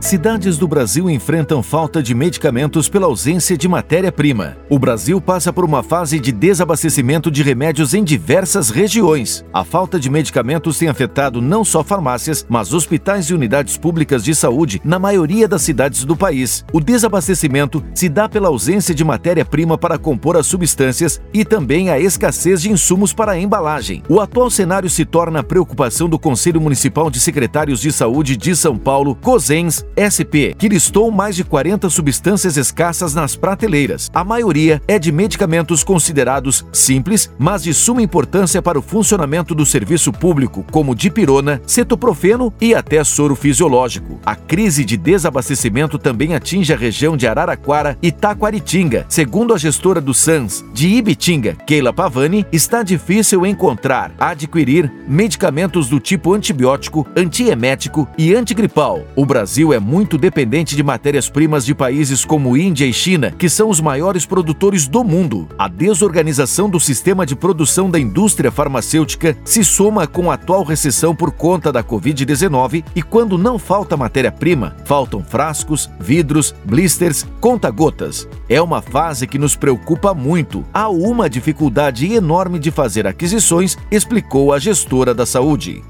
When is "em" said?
7.92-8.02